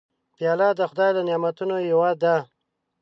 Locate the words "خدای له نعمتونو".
0.89-1.75